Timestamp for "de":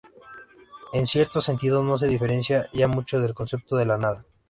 3.75-3.85